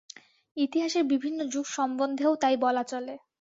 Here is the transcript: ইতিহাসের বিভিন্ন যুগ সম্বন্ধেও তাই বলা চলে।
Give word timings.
ইতিহাসের 0.57 1.03
বিভিন্ন 1.05 1.39
যুগ 1.53 1.65
সম্বন্ধেও 1.71 2.33
তাই 2.35 2.55
বলা 2.57 2.83
চলে। 2.83 3.13